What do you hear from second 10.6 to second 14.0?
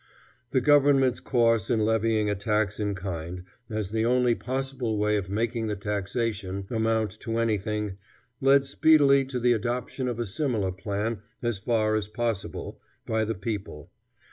plan, as far as possible, by the people.